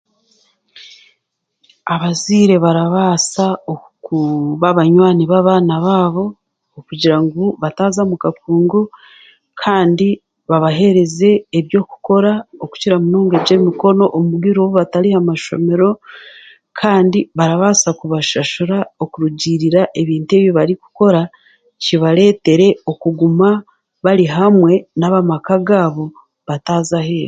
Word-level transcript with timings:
Abazaire 1.93 2.55
barabaasa 2.65 3.45
okuba 3.73 4.67
banywani 4.77 5.23
b'abaana 5.31 5.75
baabo, 5.85 6.25
okugira 6.79 7.17
ngu 7.23 7.43
bataaza 7.61 8.01
mu 8.09 8.15
kakungu, 8.23 8.81
kandi 9.61 10.07
babahereze 10.49 11.29
eby'okukora 11.59 12.31
okukira 12.63 12.95
munonga 13.03 13.35
eby'emikono 13.39 14.03
omu 14.17 14.31
bwire 14.39 14.59
obu 14.61 14.73
batari 14.79 15.09
ha 15.13 15.21
mashomero, 15.29 15.89
kandi 16.79 17.19
barabaasa 17.37 17.89
kubashashura 17.99 18.77
okurugiirira 19.03 19.81
ebintu 20.01 20.31
ebi 20.39 20.49
barikukora 20.57 21.21
kirbareetere 21.83 22.67
okuguma 22.91 23.49
bari 24.05 24.25
hamwe 24.37 24.73
n'abamaka 24.97 25.55
gaabo 25.67 26.05
bataaza 26.47 26.97
aheeru. 27.01 27.19